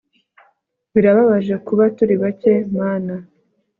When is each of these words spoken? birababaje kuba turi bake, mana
birababaje 0.93 1.55
kuba 1.65 1.83
turi 1.95 2.15
bake, 2.21 2.53
mana 2.77 3.13